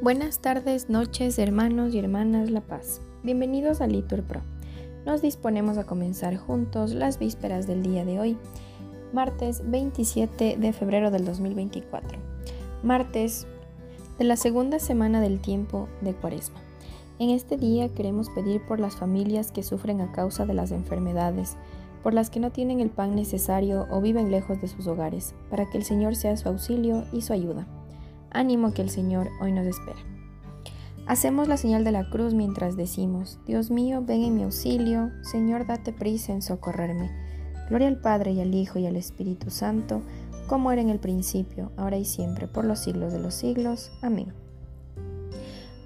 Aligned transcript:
Buenas 0.00 0.38
tardes, 0.38 0.88
noches, 0.88 1.40
hermanos 1.40 1.92
y 1.92 1.98
hermanas 1.98 2.52
La 2.52 2.60
Paz. 2.60 3.00
Bienvenidos 3.24 3.80
a 3.80 3.88
Litur 3.88 4.22
Pro. 4.22 4.42
Nos 5.04 5.22
disponemos 5.22 5.76
a 5.76 5.86
comenzar 5.86 6.36
juntos 6.36 6.92
las 6.92 7.18
vísperas 7.18 7.66
del 7.66 7.82
día 7.82 8.04
de 8.04 8.20
hoy, 8.20 8.38
martes 9.12 9.60
27 9.68 10.56
de 10.56 10.72
febrero 10.72 11.10
del 11.10 11.24
2024. 11.24 12.16
Martes 12.84 13.48
de 14.20 14.24
la 14.24 14.36
segunda 14.36 14.78
semana 14.78 15.20
del 15.20 15.40
tiempo 15.40 15.88
de 16.00 16.14
Cuaresma. 16.14 16.60
En 17.18 17.30
este 17.30 17.56
día 17.56 17.92
queremos 17.92 18.30
pedir 18.30 18.64
por 18.68 18.78
las 18.78 18.94
familias 18.94 19.50
que 19.50 19.64
sufren 19.64 20.00
a 20.00 20.12
causa 20.12 20.46
de 20.46 20.54
las 20.54 20.70
enfermedades, 20.70 21.56
por 22.04 22.14
las 22.14 22.30
que 22.30 22.38
no 22.38 22.52
tienen 22.52 22.78
el 22.78 22.90
pan 22.90 23.16
necesario 23.16 23.88
o 23.90 24.00
viven 24.00 24.30
lejos 24.30 24.60
de 24.60 24.68
sus 24.68 24.86
hogares, 24.86 25.34
para 25.50 25.68
que 25.68 25.76
el 25.76 25.82
Señor 25.82 26.14
sea 26.14 26.36
su 26.36 26.48
auxilio 26.48 27.02
y 27.12 27.22
su 27.22 27.32
ayuda. 27.32 27.66
Ánimo 28.30 28.72
que 28.72 28.82
el 28.82 28.90
Señor 28.90 29.28
hoy 29.40 29.52
nos 29.52 29.66
espera. 29.66 29.98
Hacemos 31.06 31.48
la 31.48 31.56
señal 31.56 31.84
de 31.84 31.92
la 31.92 32.10
cruz 32.10 32.34
mientras 32.34 32.76
decimos, 32.76 33.38
Dios 33.46 33.70
mío, 33.70 34.02
ven 34.04 34.22
en 34.22 34.34
mi 34.34 34.42
auxilio, 34.42 35.10
Señor, 35.22 35.66
date 35.66 35.92
prisa 35.92 36.32
en 36.32 36.42
socorrerme. 36.42 37.10
Gloria 37.70 37.88
al 37.88 38.00
Padre 38.00 38.32
y 38.32 38.40
al 38.40 38.54
Hijo 38.54 38.78
y 38.78 38.86
al 38.86 38.96
Espíritu 38.96 39.48
Santo, 39.48 40.02
como 40.48 40.70
era 40.70 40.82
en 40.82 40.90
el 40.90 40.98
principio, 40.98 41.72
ahora 41.78 41.96
y 41.96 42.04
siempre, 42.04 42.46
por 42.46 42.66
los 42.66 42.80
siglos 42.80 43.12
de 43.12 43.20
los 43.20 43.34
siglos. 43.34 43.90
Amén. 44.02 44.34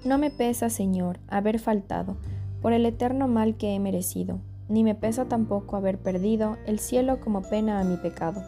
No 0.03 0.17
me 0.17 0.29
pesa, 0.29 0.69
Señor, 0.69 1.19
haber 1.29 1.59
faltado, 1.59 2.17
por 2.61 2.73
el 2.73 2.85
eterno 2.85 3.29
mal 3.29 3.55
que 3.55 3.73
he 3.73 3.79
merecido, 3.79 4.39
ni 4.67 4.83
me 4.83 4.95
pesa 4.95 5.25
tampoco 5.29 5.77
haber 5.77 5.99
perdido 5.99 6.57
el 6.65 6.79
cielo 6.79 7.21
como 7.21 7.41
pena 7.43 7.79
a 7.79 7.85
mi 7.85 7.95
pecado. 7.95 8.43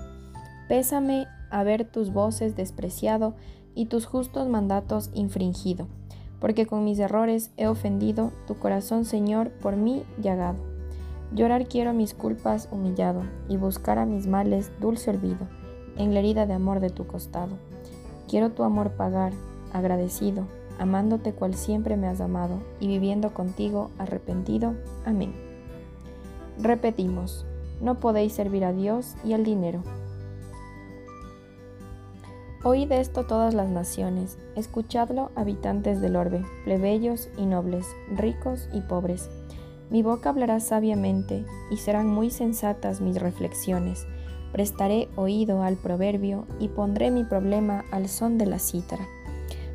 Pésame 0.68 1.28
haber 1.52 1.86
tus 1.86 2.12
voces 2.12 2.58
despreciado 2.58 3.36
y 3.76 3.86
tus 3.86 4.06
justos 4.06 4.48
mandatos 4.48 5.12
infringido, 5.14 5.88
porque 6.40 6.66
con 6.66 6.84
mis 6.84 6.98
errores 7.00 7.52
he 7.58 7.68
ofendido 7.68 8.32
tu 8.48 8.56
corazón, 8.56 9.06
Señor, 9.06 9.52
por 9.52 9.76
mí 9.76 10.04
llagado. 10.22 10.58
Llorar 11.34 11.68
quiero 11.68 11.94
mis 11.94 12.14
culpas 12.14 12.70
humillado, 12.72 13.24
y 13.50 13.58
buscar 13.58 14.00
a 14.00 14.06
mis 14.06 14.26
males 14.26 14.72
dulce 14.80 15.12
olvido, 15.12 15.48
en 15.98 16.14
la 16.14 16.20
herida 16.20 16.46
de 16.46 16.54
amor 16.54 16.80
de 16.80 16.90
tu 16.90 17.06
costado. 17.06 17.58
Quiero 18.30 18.52
tu 18.52 18.64
amor 18.64 18.92
pagar, 18.92 19.34
agradecido, 19.74 20.48
amándote 20.80 21.34
cual 21.34 21.54
siempre 21.56 21.98
me 21.98 22.08
has 22.08 22.22
amado, 22.22 22.60
y 22.80 22.88
viviendo 22.88 23.34
contigo 23.34 23.92
arrepentido. 23.98 24.74
Amén. 25.06 25.34
Repetimos, 26.60 27.46
no 27.82 27.96
podéis 28.00 28.34
servir 28.34 28.64
a 28.64 28.72
Dios 28.72 29.16
y 29.26 29.34
al 29.34 29.44
dinero. 29.44 29.82
Oíd 32.68 32.92
esto 32.94 33.28
todas 33.28 33.54
las 33.54 33.70
naciones, 33.70 34.40
escuchadlo 34.56 35.30
habitantes 35.36 36.02
del 36.02 36.16
orbe, 36.16 36.44
plebeyos 36.64 37.30
y 37.38 37.46
nobles, 37.46 37.86
ricos 38.10 38.68
y 38.74 38.82
pobres. 38.82 39.30
Mi 39.92 40.02
boca 40.02 40.30
hablará 40.30 40.60
sabiamente, 40.60 41.46
y 41.70 41.78
serán 41.78 42.08
muy 42.08 42.32
sensatas 42.32 43.02
mis 43.02 43.22
reflexiones. 43.22 44.08
Prestaré 44.52 45.10
oído 45.16 45.62
al 45.62 45.76
proverbio, 45.76 46.48
y 46.60 46.70
pondré 46.70 47.12
mi 47.12 47.24
problema 47.24 47.86
al 47.92 48.10
son 48.10 48.40
de 48.40 48.48
la 48.48 48.58
cítara. 48.58 49.06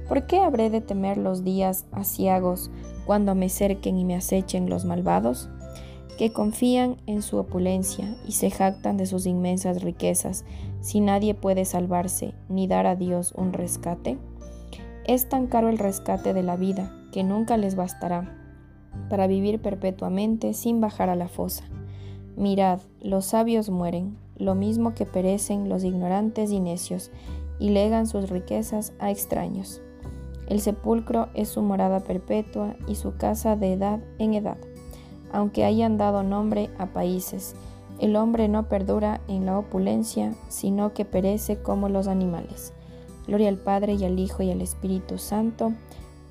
¿Por 0.09 0.27
qué 0.27 0.41
habré 0.41 0.69
de 0.69 0.81
temer 0.81 1.17
los 1.17 1.45
días 1.45 1.87
asiagos 1.93 2.73
cuando 3.07 3.37
me 3.37 3.51
cerquen 3.51 3.99
y 3.99 4.05
me 4.05 4.17
acechen 4.17 4.69
los 4.69 4.85
malvados? 4.85 5.49
Que 6.19 6.33
confían 6.33 6.97
en 7.07 7.23
su 7.23 7.39
opulencia 7.39 8.15
y 8.27 8.33
se 8.33 8.51
jactan 8.51 8.97
de 8.97 9.07
sus 9.07 9.27
inmensas 9.27 9.83
riquezas, 9.83 10.45
si 10.81 11.01
nadie 11.01 11.35
puede 11.35 11.65
salvarse 11.65 12.35
ni 12.49 12.67
dar 12.67 12.87
a 12.87 12.97
Dios 12.97 13.33
un 13.37 13.53
rescate? 13.53 14.19
Es 15.05 15.29
tan 15.29 15.47
caro 15.47 15.69
el 15.69 15.79
rescate 15.79 16.33
de 16.35 16.43
la 16.43 16.57
vida 16.57 16.93
que 17.13 17.25
nunca 17.25 17.57
les 17.57 17.75
bastará 17.75 18.37
para 19.09 19.27
vivir 19.27 19.61
perpetuamente 19.61 20.55
sin 20.55 20.81
bajar 20.81 21.11
a 21.11 21.17
la 21.17 21.29
fosa. 21.29 21.65
Mirad, 22.37 22.81
los 23.01 23.27
sabios 23.27 23.71
mueren, 23.71 24.17
lo 24.37 24.55
mismo 24.55 24.95
que 24.95 25.07
perecen 25.07 25.69
los 25.69 25.85
ignorantes 25.85 26.51
y 26.53 26.61
necios, 26.61 27.11
y 27.59 27.71
legan 27.71 28.07
sus 28.07 28.31
riquezas 28.31 28.93
a 28.99 29.11
extraños. 29.11 29.83
El 30.47 30.61
sepulcro 30.61 31.29
es 31.35 31.51
su 31.51 31.63
morada 31.63 32.01
perpetua 32.01 32.75
y 32.89 32.95
su 32.95 33.17
casa 33.17 33.57
de 33.57 33.73
edad 33.75 34.01
en 34.19 34.35
edad 34.35 34.59
aunque 35.33 35.65
hayan 35.65 35.99
dado 35.99 36.23
nombre 36.23 36.71
a 36.79 36.87
países. 36.87 37.55
El 37.99 38.17
hombre 38.17 38.49
no 38.49 38.69
perdura 38.69 39.21
en 39.29 39.47
la 39.47 39.59
opulencia, 39.59 40.35
sino 40.49 40.95
que 40.95 41.05
perece 41.05 41.61
como 41.61 41.89
los 41.89 42.09
animales. 42.09 42.73
Gloria 43.27 43.49
al 43.49 43.59
Padre 43.59 43.95
y 43.95 44.05
al 44.05 44.19
Hijo 44.19 44.43
y 44.43 44.51
al 44.51 44.63
Espíritu 44.63 45.19
Santo, 45.19 45.73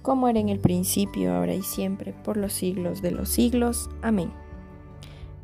como 0.02 0.28
era 0.28 0.40
en 0.40 0.50
el 0.50 0.60
principio, 0.60 1.34
ahora 1.34 1.54
y 1.54 1.62
siempre, 1.62 2.14
por 2.24 2.38
los 2.38 2.54
siglos 2.54 3.02
de 3.02 3.12
los 3.12 3.30
siglos. 3.30 3.90
Amén. 4.02 4.32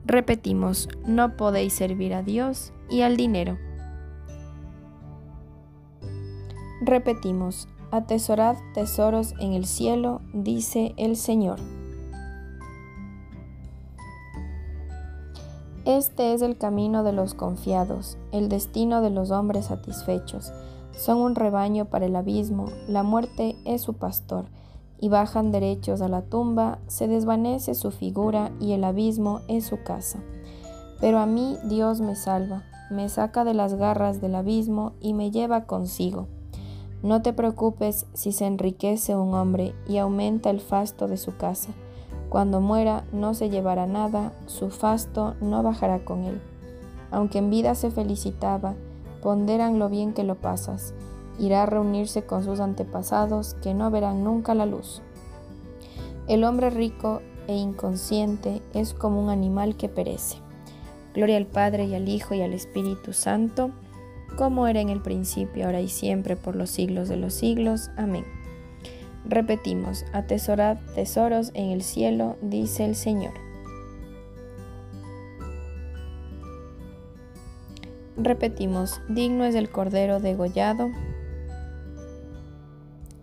Repetimos, 0.06 0.90
no 1.06 1.36
podéis 1.36 1.74
servir 1.74 2.14
a 2.14 2.24
Dios 2.24 2.74
y 2.90 3.02
al 3.02 3.18
dinero. 3.18 3.58
Repetimos, 6.82 7.68
atesorad 7.92 8.58
tesoros 8.74 9.34
en 9.40 9.54
el 9.54 9.66
cielo, 9.66 10.22
dice 10.34 10.94
el 10.98 11.16
Señor. 11.16 11.60
Este 15.86 16.34
es 16.34 16.42
el 16.42 16.58
camino 16.58 17.04
de 17.04 17.14
los 17.14 17.36
confiados, 17.36 18.18
el 18.32 18.50
destino 18.50 19.02
de 19.04 19.12
los 19.12 19.30
hombres 19.30 19.66
satisfechos. 19.66 20.52
Son 20.98 21.20
un 21.20 21.36
rebaño 21.36 21.86
para 21.86 22.08
el 22.08 22.16
abismo, 22.16 22.66
la 22.88 23.04
muerte 23.04 23.56
es 23.66 23.84
su 23.84 23.94
pastor, 23.94 24.46
y 25.00 25.10
bajan 25.10 25.52
derechos 25.52 26.02
a 26.02 26.08
la 26.08 26.24
tumba, 26.24 26.80
se 26.88 27.08
desvanece 27.08 27.76
su 27.76 27.92
figura 27.92 28.50
y 28.60 28.72
el 28.72 28.84
abismo 28.84 29.42
es 29.48 29.68
su 29.68 29.84
casa. 29.84 30.18
Pero 31.00 31.20
a 31.20 31.28
mí 31.28 31.56
Dios 31.66 32.02
me 32.02 32.16
salva, 32.16 32.64
me 32.90 33.08
saca 33.08 33.44
de 33.44 33.54
las 33.54 33.76
garras 33.76 34.20
del 34.22 34.34
abismo 34.34 34.94
y 35.02 35.14
me 35.14 35.30
lleva 35.30 35.66
consigo. 35.66 36.26
No 37.04 37.22
te 37.22 37.32
preocupes 37.32 38.08
si 38.14 38.32
se 38.32 38.48
enriquece 38.48 39.16
un 39.16 39.36
hombre 39.36 39.76
y 39.88 39.98
aumenta 39.98 40.50
el 40.50 40.62
fasto 40.62 41.08
de 41.08 41.18
su 41.18 41.38
casa 41.38 41.76
cuando 42.36 42.60
muera 42.60 43.06
no 43.14 43.34
se 43.34 43.50
llevará 43.50 43.88
nada, 43.88 44.34
su 44.46 44.70
fasto 44.70 45.36
no 45.40 45.64
bajará 45.64 46.04
con 46.04 46.26
él. 46.26 46.42
Aunque 47.10 47.38
en 47.38 47.50
vida 47.50 47.76
se 47.76 47.92
felicitaba, 47.92 48.74
ponderan 49.22 49.80
lo 49.80 49.88
bien 49.88 50.12
que 50.12 50.26
lo 50.26 50.36
pasas. 50.36 50.94
Irá 51.40 51.64
a 51.64 51.66
reunirse 51.66 52.26
con 52.26 52.44
sus 52.44 52.60
antepasados 52.60 53.54
que 53.64 53.74
no 53.74 53.90
verán 53.90 54.26
nunca 54.26 54.54
la 54.54 54.66
luz. 54.66 55.02
El 56.28 56.44
hombre 56.44 56.72
rico 56.72 57.22
e 57.48 57.56
inconsciente 57.56 58.62
es 58.74 58.94
como 58.94 59.24
un 59.24 59.30
animal 59.30 59.78
que 59.78 59.88
perece. 59.88 60.40
Gloria 61.14 61.38
al 61.38 61.48
Padre 61.48 61.86
y 61.86 61.96
al 61.96 62.10
Hijo 62.10 62.34
y 62.34 62.42
al 62.42 62.54
Espíritu 62.54 63.14
Santo, 63.14 63.72
como 64.38 64.68
era 64.68 64.82
en 64.82 64.90
el 64.90 65.02
principio, 65.02 65.68
ahora 65.68 65.80
y 65.80 65.88
siempre, 65.88 66.36
por 66.36 66.58
los 66.58 66.70
siglos 66.70 67.08
de 67.08 67.16
los 67.16 67.34
siglos. 67.34 67.92
Amén. 67.96 68.26
Repetimos, 69.28 70.06
atesorad 70.14 70.78
tesoros 70.94 71.50
en 71.56 71.72
el 71.72 71.82
cielo, 71.82 72.36
dice 72.44 72.86
el 72.86 72.96
Señor. 72.96 73.34
Repetimos, 78.18 79.02
digno 79.10 79.44
es 79.46 79.56
el 79.56 79.70
Cordero 79.70 80.20
degollado 80.20 80.90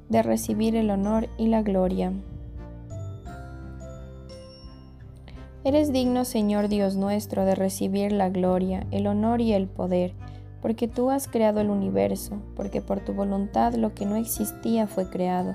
de 0.09 0.23
recibir 0.23 0.75
el 0.75 0.91
honor 0.91 1.29
y 1.39 1.47
la 1.47 1.63
gloria. 1.63 2.13
Eres 5.63 5.93
digno, 5.93 6.25
Señor 6.25 6.69
Dios 6.69 6.97
nuestro, 6.97 7.45
de 7.45 7.55
recibir 7.55 8.11
la 8.11 8.29
gloria, 8.29 8.89
el 8.91 9.07
honor 9.07 9.41
y 9.41 9.53
el 9.53 9.69
poder, 9.69 10.15
porque 10.61 10.89
tú 10.89 11.11
has 11.11 11.29
creado 11.29 11.61
el 11.61 11.71
universo, 11.71 12.43
porque 12.57 12.83
por 12.83 12.99
tu 13.01 13.15
voluntad 13.15 13.75
lo 13.75 13.95
que 13.95 14.05
no 14.05 14.17
existía 14.17 14.89
fue 14.89 15.09
creado 15.09 15.55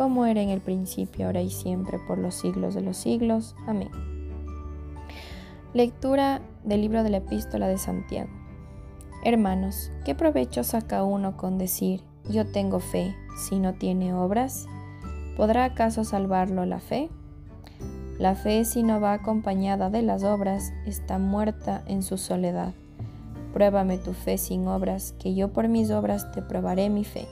como 0.00 0.24
era 0.24 0.40
en 0.40 0.48
el 0.48 0.62
principio, 0.62 1.26
ahora 1.26 1.42
y 1.42 1.50
siempre, 1.50 1.98
por 1.98 2.16
los 2.16 2.34
siglos 2.34 2.72
de 2.72 2.80
los 2.80 2.96
siglos. 2.96 3.54
Amén. 3.66 3.90
Lectura 5.74 6.40
del 6.64 6.80
libro 6.80 7.02
de 7.02 7.10
la 7.10 7.18
epístola 7.18 7.68
de 7.68 7.76
Santiago. 7.76 8.30
Hermanos, 9.26 9.92
¿qué 10.06 10.14
provecho 10.14 10.64
saca 10.64 11.04
uno 11.04 11.36
con 11.36 11.58
decir, 11.58 12.00
yo 12.30 12.50
tengo 12.50 12.80
fe, 12.80 13.14
si 13.46 13.58
no 13.58 13.74
tiene 13.74 14.14
obras? 14.14 14.68
¿Podrá 15.36 15.64
acaso 15.66 16.02
salvarlo 16.02 16.64
la 16.64 16.80
fe? 16.80 17.10
La 18.18 18.34
fe 18.36 18.64
si 18.64 18.82
no 18.82 19.02
va 19.02 19.12
acompañada 19.12 19.90
de 19.90 20.00
las 20.00 20.24
obras 20.24 20.72
está 20.86 21.18
muerta 21.18 21.82
en 21.86 22.02
su 22.02 22.16
soledad. 22.16 22.72
Pruébame 23.52 23.98
tu 23.98 24.14
fe 24.14 24.38
sin 24.38 24.66
obras, 24.66 25.12
que 25.18 25.34
yo 25.34 25.52
por 25.52 25.68
mis 25.68 25.90
obras 25.90 26.32
te 26.32 26.40
probaré 26.40 26.88
mi 26.88 27.04
fe. 27.04 27.28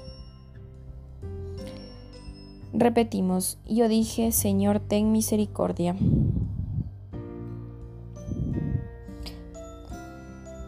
Repetimos, 2.78 3.58
yo 3.66 3.88
dije, 3.88 4.30
Señor, 4.30 4.78
ten 4.78 5.10
misericordia. 5.10 5.96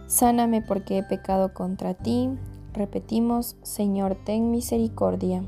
Sáname 0.09 0.61
porque 0.61 0.99
he 0.99 1.03
pecado 1.05 1.55
contra 1.55 1.95
ti. 1.95 2.31
Repetimos, 2.73 3.55
Señor, 3.63 4.17
ten 4.25 4.51
misericordia. 4.51 5.45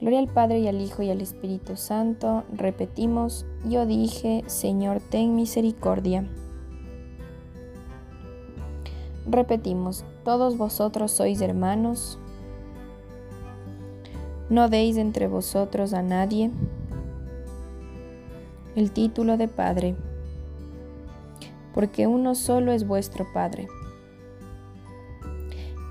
Gloria 0.00 0.18
al 0.18 0.28
Padre 0.28 0.60
y 0.60 0.66
al 0.68 0.80
Hijo 0.80 1.02
y 1.02 1.10
al 1.10 1.20
Espíritu 1.20 1.76
Santo. 1.76 2.44
Repetimos, 2.50 3.44
yo 3.68 3.84
dije, 3.84 4.44
Señor, 4.46 5.02
ten 5.10 5.34
misericordia. 5.34 6.26
Repetimos, 9.26 10.06
todos 10.24 10.56
vosotros 10.56 11.12
sois 11.12 11.42
hermanos. 11.42 12.18
No 14.50 14.68
deis 14.68 14.98
entre 14.98 15.26
vosotros 15.26 15.94
a 15.94 16.02
nadie 16.02 16.50
el 18.76 18.90
título 18.90 19.38
de 19.38 19.48
Padre, 19.48 19.96
porque 21.72 22.06
uno 22.06 22.34
solo 22.34 22.72
es 22.72 22.86
vuestro 22.86 23.26
Padre, 23.32 23.68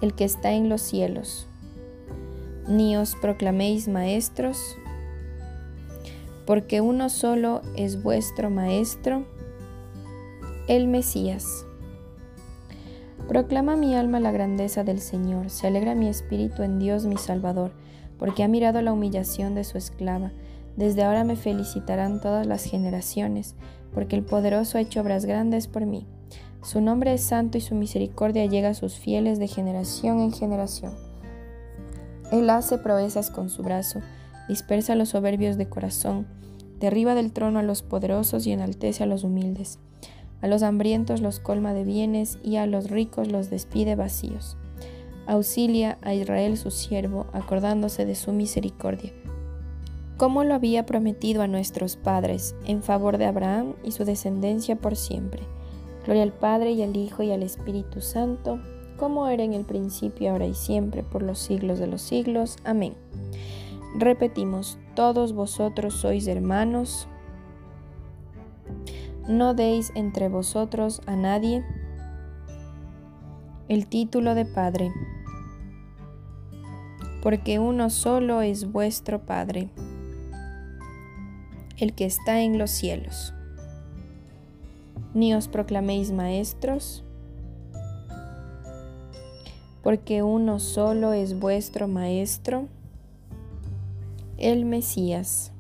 el 0.02 0.14
que 0.14 0.26
está 0.26 0.52
en 0.52 0.70
los 0.70 0.82
cielos 0.82 1.50
ni 2.70 2.96
os 2.96 3.16
proclaméis 3.16 3.88
maestros, 3.88 4.78
porque 6.46 6.82
uno 6.82 7.10
solo 7.10 7.62
es 7.76 8.04
vuestro 8.04 8.52
Maestro, 8.52 9.26
el 10.68 10.88
Mesías. 10.88 11.66
Proclama 13.28 13.76
mi 13.76 13.96
alma 13.96 14.20
la 14.20 14.32
grandeza 14.32 14.84
del 14.84 15.00
Señor, 15.00 15.50
se 15.50 15.66
alegra 15.66 15.96
mi 15.96 16.10
espíritu 16.10 16.62
en 16.62 16.78
Dios 16.78 17.06
mi 17.06 17.18
Salvador, 17.18 17.72
porque 18.20 18.44
ha 18.44 18.48
mirado 18.48 18.82
la 18.82 18.94
humillación 18.94 19.56
de 19.56 19.64
su 19.64 19.78
esclava. 19.78 20.32
Desde 20.76 21.04
ahora 21.04 21.24
me 21.24 21.36
felicitarán 21.36 22.22
todas 22.22 22.46
las 22.46 22.66
generaciones, 22.66 23.56
porque 23.94 24.16
el 24.16 24.24
poderoso 24.24 24.78
ha 24.78 24.82
hecho 24.82 25.02
obras 25.02 25.26
grandes 25.26 25.68
por 25.68 25.86
mí. 25.86 26.06
Su 26.62 26.82
nombre 26.82 27.14
es 27.14 27.24
santo 27.24 27.58
y 27.58 27.62
su 27.62 27.74
misericordia 27.74 28.46
llega 28.46 28.70
a 28.70 28.74
sus 28.74 29.00
fieles 29.00 29.40
de 29.40 29.48
generación 29.48 30.20
en 30.20 30.34
generación. 30.34 30.94
Él 32.32 32.50
hace 32.50 32.78
proezas 32.78 33.32
con 33.32 33.50
su 33.50 33.64
brazo, 33.64 34.02
dispersa 34.48 34.94
a 34.94 34.96
los 34.96 35.10
soberbios 35.10 35.58
de 35.58 35.70
corazón, 35.70 36.28
derriba 36.80 37.16
del 37.16 37.32
trono 37.32 37.60
a 37.60 37.64
los 37.64 37.82
poderosos 37.82 38.46
y 38.46 38.52
enaltece 38.52 39.04
a 39.04 39.08
los 39.08 39.24
humildes. 39.24 39.80
A 40.42 40.48
los 40.48 40.64
hambrientos 40.64 41.22
los 41.22 41.40
colma 41.40 41.74
de 41.74 41.84
bienes 41.84 42.38
y 42.44 42.58
a 42.58 42.66
los 42.66 42.90
ricos 42.90 43.30
los 43.30 43.50
despide 43.50 43.96
vacíos. 43.96 44.58
Auxilia 45.32 45.98
a 46.02 46.14
Israel 46.14 46.58
su 46.58 46.72
siervo, 46.72 47.28
acordándose 47.34 48.06
de 48.06 48.16
su 48.16 48.32
misericordia, 48.34 49.14
como 50.18 50.44
lo 50.44 50.54
había 50.54 50.86
prometido 50.86 51.42
a 51.42 51.48
nuestros 51.48 51.96
padres, 51.96 52.56
en 52.66 52.84
favor 52.84 53.18
de 53.18 53.26
Abraham 53.26 53.76
y 53.84 53.92
su 53.92 54.06
descendencia 54.06 54.76
por 54.76 54.96
siempre. 54.96 55.44
Gloria 56.06 56.24
al 56.24 56.34
Padre 56.34 56.72
y 56.72 56.82
al 56.82 56.96
Hijo 56.96 57.24
y 57.24 57.32
al 57.32 57.44
Espíritu 57.44 58.02
Santo 58.02 58.60
como 59.00 59.30
era 59.30 59.44
en 59.44 59.54
el 59.54 59.64
principio, 59.64 60.32
ahora 60.32 60.46
y 60.46 60.54
siempre, 60.54 61.04
por 61.04 61.24
los 61.24 61.40
siglos 61.40 61.80
de 61.80 61.88
los 61.88 62.02
siglos. 62.02 62.58
Amén. 62.66 62.96
Repetimos, 63.98 64.78
todos 64.94 65.34
vosotros 65.34 65.96
sois 65.96 66.28
hermanos. 66.28 67.08
No 69.28 69.54
deis 69.54 69.92
entre 69.96 70.28
vosotros 70.28 71.02
a 71.06 71.16
nadie 71.16 71.64
el 73.70 73.88
título 73.88 74.36
de 74.36 74.46
Padre, 74.46 74.92
porque 77.22 77.60
uno 77.60 77.90
solo 77.90 78.42
es 78.42 78.72
vuestro 78.72 79.26
Padre, 79.26 79.70
el 81.78 81.94
que 81.94 82.06
está 82.06 82.42
en 82.42 82.58
los 82.58 82.72
cielos. 82.72 83.34
Ni 85.14 85.34
os 85.34 85.48
proclaméis 85.48 86.12
maestros, 86.12 87.04
porque 89.82 90.24
uno 90.24 90.60
solo 90.60 91.14
es 91.14 91.40
vuestro 91.40 91.88
Maestro, 91.88 92.68
el 94.38 94.66
Mesías. 94.66 95.52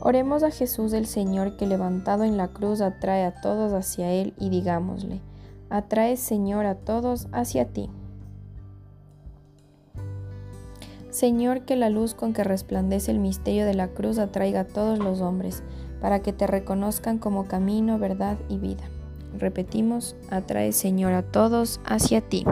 Oremos 0.00 0.42
a 0.42 0.50
Jesús 0.50 0.92
el 0.92 1.06
Señor 1.06 1.56
que 1.56 1.66
levantado 1.66 2.24
en 2.24 2.36
la 2.36 2.48
cruz 2.48 2.80
atrae 2.80 3.24
a 3.24 3.40
todos 3.40 3.72
hacia 3.72 4.10
Él 4.10 4.34
y 4.38 4.50
digámosle, 4.50 5.20
atrae 5.70 6.16
Señor 6.16 6.66
a 6.66 6.74
todos 6.74 7.28
hacia 7.32 7.66
ti. 7.66 7.88
Señor, 11.12 11.60
que 11.66 11.76
la 11.76 11.90
luz 11.90 12.14
con 12.14 12.32
que 12.32 12.42
resplandece 12.42 13.10
el 13.10 13.18
misterio 13.18 13.66
de 13.66 13.74
la 13.74 13.88
cruz 13.88 14.16
atraiga 14.18 14.60
a 14.60 14.66
todos 14.66 14.98
los 14.98 15.20
hombres, 15.20 15.62
para 16.00 16.22
que 16.22 16.32
te 16.32 16.46
reconozcan 16.46 17.18
como 17.18 17.44
camino, 17.44 17.98
verdad 17.98 18.38
y 18.48 18.56
vida. 18.56 18.82
Repetimos, 19.38 20.16
atrae 20.30 20.72
Señor 20.72 21.12
a 21.12 21.22
todos 21.22 21.80
hacia 21.84 22.22
ti. 22.22 22.44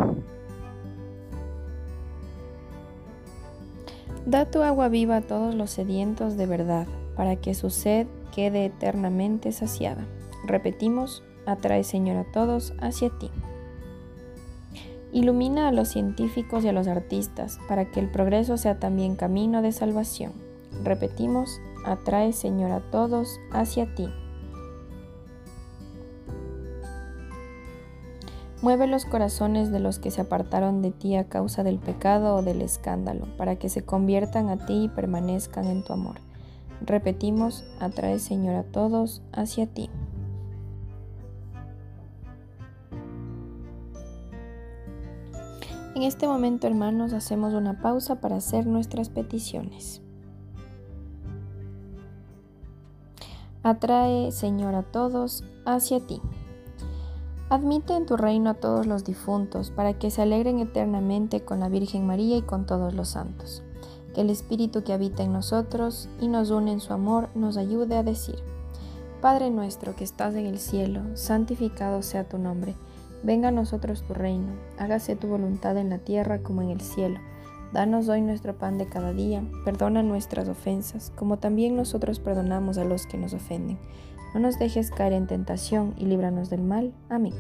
Da 4.27 4.45
tu 4.45 4.63
agua 4.63 4.89
viva 4.89 5.17
a 5.17 5.23
todos 5.23 5.55
los 5.55 5.71
sedientos 5.71 6.37
de 6.37 6.45
verdad, 6.45 6.87
para 7.17 7.37
que 7.37 7.55
su 7.55 7.71
sed 7.71 8.07
quede 8.35 8.67
eternamente 8.67 9.53
saciada. 9.53 10.05
Repetimos, 10.45 11.23
atrae 11.47 11.83
Señor 11.83 12.19
a 12.19 12.31
todos 12.31 12.75
hacia 12.79 13.09
ti. 13.09 13.31
Ilumina 15.13 15.69
a 15.69 15.73
los 15.73 15.89
científicos 15.89 16.65
y 16.65 16.69
a 16.69 16.73
los 16.73 16.87
artistas, 16.87 17.59
para 17.69 17.91
que 17.91 17.99
el 18.01 18.11
progreso 18.11 18.57
sea 18.57 18.79
también 18.79 19.17
camino 19.17 19.61
de 19.61 19.73
salvación. 19.73 20.33
Repetimos, 20.85 21.61
atrae 21.85 22.33
Señor 22.33 22.71
a 22.71 22.81
todos 22.81 23.41
hacia 23.53 23.93
ti. 23.95 24.09
Mueve 28.63 28.87
los 28.87 29.07
corazones 29.07 29.73
de 29.73 29.81
los 29.81 29.99
que 29.99 30.11
se 30.11 30.21
apartaron 30.21 30.83
de 30.83 30.91
ti 30.91 31.17
a 31.17 31.25
causa 31.25 31.65
del 31.65 31.79
pecado 31.79 32.37
o 32.37 32.43
del 32.43 32.61
escándalo, 32.61 33.27
para 33.37 33.57
que 33.57 33.69
se 33.71 33.83
conviertan 33.83 34.49
a 34.51 34.67
ti 34.67 34.85
y 34.85 34.89
permanezcan 34.89 35.67
en 35.67 35.83
tu 35.83 35.95
amor. 35.95 36.17
Repetimos, 36.83 37.65
atrae 37.81 38.19
Señor 38.19 38.55
a 38.55 38.63
todos 38.63 39.23
hacia 39.33 39.67
ti. 39.67 39.91
En 45.95 46.03
este 46.05 46.29
momento, 46.29 46.69
hermanos, 46.69 47.13
hacemos 47.13 47.53
una 47.53 47.81
pausa 47.81 48.21
para 48.21 48.37
hacer 48.37 48.67
nuestras 48.67 49.09
peticiones. 49.09 50.03
Atrae, 53.65 54.31
Señor, 54.31 54.77
a 54.77 54.83
todos 54.85 55.45
hacia 55.67 56.01
ti. 56.07 56.23
Admite 57.49 57.97
en 57.97 58.07
tu 58.07 58.17
reino 58.17 58.51
a 58.51 58.55
todos 58.55 58.87
los 58.87 59.05
difuntos, 59.05 59.73
para 59.73 59.99
que 59.99 60.13
se 60.13 60.23
alegren 60.23 60.61
eternamente 60.61 61.45
con 61.45 61.59
la 61.59 61.69
Virgen 61.69 62.07
María 62.07 62.37
y 62.37 62.43
con 62.43 62.67
todos 62.67 62.95
los 62.95 63.09
santos. 63.09 63.65
Que 64.15 64.21
el 64.21 64.31
Espíritu 64.31 64.85
que 64.85 64.93
habita 64.93 65.25
en 65.25 65.33
nosotros 65.33 66.09
y 66.21 66.29
nos 66.29 66.51
une 66.51 66.71
en 66.71 66.81
su 66.81 66.93
amor 66.93 67.29
nos 67.35 67.57
ayude 67.57 67.97
a 67.97 68.05
decir, 68.05 68.37
Padre 69.21 69.51
nuestro 69.51 69.97
que 69.97 70.05
estás 70.05 70.37
en 70.37 70.47
el 70.47 70.61
cielo, 70.61 71.03
santificado 71.15 72.03
sea 72.03 72.29
tu 72.29 72.39
nombre, 72.39 72.77
venga 73.23 73.49
a 73.49 73.53
nosotros 73.53 74.03
tu 74.03 74.15
reino, 74.15 74.53
hágase 74.79 75.17
tu 75.17 75.29
voluntad 75.29 75.77
en 75.77 75.91
la 75.91 75.99
tierra 75.99 76.43
como 76.43 76.63
en 76.63 76.71
el 76.71 76.81
cielo. 76.81 77.19
Danos 77.73 78.09
hoy 78.09 78.21
nuestro 78.21 78.59
pan 78.59 78.79
de 78.79 78.87
cada 78.87 79.13
día, 79.13 79.45
perdona 79.65 80.03
nuestras 80.03 80.49
ofensas, 80.49 81.13
como 81.17 81.39
también 81.39 81.77
nosotros 81.77 82.19
perdonamos 82.19 82.79
a 82.79 82.85
los 82.85 83.07
que 83.07 83.17
nos 83.17 83.33
ofenden 83.33 83.79
no 84.35 84.41
nos 84.41 84.59
dejes 84.59 84.91
caer 84.91 85.13
en 85.13 85.27
tentación 85.27 85.95
y 85.97 86.07
líbranos 86.07 86.51
del 86.51 86.63
mal. 86.63 86.93
Amén. 87.09 87.35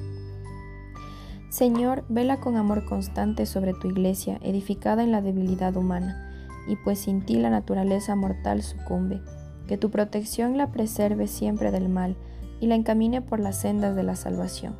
Señor, 1.48 2.04
vela 2.08 2.38
con 2.38 2.56
amor 2.56 2.84
constante 2.84 3.46
sobre 3.46 3.74
tu 3.74 3.88
iglesia, 3.88 4.38
edificada 4.42 5.02
en 5.02 5.12
la 5.12 5.20
debilidad 5.20 5.76
humana, 5.76 6.30
y 6.68 6.76
pues 6.76 7.00
sin 7.00 7.24
ti 7.24 7.36
la 7.36 7.50
naturaleza 7.50 8.14
mortal 8.14 8.62
sucumbe. 8.62 9.20
Que 9.66 9.76
tu 9.76 9.90
protección 9.90 10.56
la 10.56 10.70
preserve 10.72 11.26
siempre 11.26 11.70
del 11.70 11.88
mal 11.88 12.16
y 12.60 12.66
la 12.66 12.74
encamine 12.74 13.22
por 13.22 13.40
las 13.40 13.60
sendas 13.60 13.94
de 13.94 14.02
la 14.02 14.16
salvación. 14.16 14.76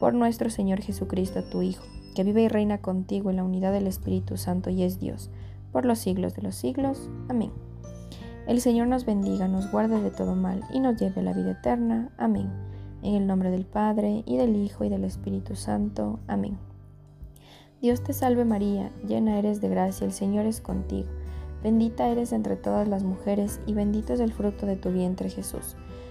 Por 0.00 0.14
nuestro 0.14 0.48
Señor 0.48 0.80
Jesucristo, 0.80 1.44
tu 1.44 1.60
Hijo, 1.60 1.84
que 2.14 2.24
vive 2.24 2.42
y 2.42 2.48
reina 2.48 2.78
contigo 2.78 3.28
en 3.28 3.36
la 3.36 3.44
unidad 3.44 3.70
del 3.70 3.86
Espíritu 3.86 4.38
Santo 4.38 4.70
y 4.70 4.82
es 4.82 4.98
Dios, 4.98 5.30
por 5.72 5.84
los 5.84 5.98
siglos 5.98 6.34
de 6.34 6.40
los 6.40 6.56
siglos. 6.56 7.10
Amén. 7.28 7.52
El 8.48 8.62
Señor 8.62 8.88
nos 8.88 9.04
bendiga, 9.04 9.46
nos 9.46 9.70
guarde 9.70 10.00
de 10.00 10.10
todo 10.10 10.34
mal 10.34 10.64
y 10.72 10.80
nos 10.80 10.96
lleve 10.98 11.20
a 11.20 11.24
la 11.24 11.34
vida 11.34 11.50
eterna. 11.50 12.10
Amén. 12.16 12.50
En 13.02 13.14
el 13.14 13.26
nombre 13.26 13.50
del 13.50 13.66
Padre, 13.66 14.24
y 14.24 14.38
del 14.38 14.56
Hijo, 14.56 14.84
y 14.84 14.88
del 14.88 15.04
Espíritu 15.04 15.54
Santo. 15.54 16.18
Amén. 16.26 16.56
Dios 17.82 18.02
te 18.02 18.14
salve 18.14 18.46
María, 18.46 18.90
llena 19.06 19.38
eres 19.38 19.60
de 19.60 19.68
gracia, 19.68 20.06
el 20.06 20.12
Señor 20.12 20.46
es 20.46 20.62
contigo. 20.62 21.08
Bendita 21.62 22.08
eres 22.08 22.32
entre 22.32 22.56
todas 22.56 22.88
las 22.88 23.04
mujeres 23.04 23.60
y 23.66 23.74
bendito 23.74 24.14
es 24.14 24.20
el 24.20 24.32
fruto 24.32 24.64
de 24.64 24.76
tu 24.76 24.90
vientre 24.90 25.28
Jesús. 25.28 25.76